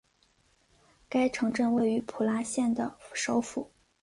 [1.07, 3.71] 该城镇为普拉县的首府。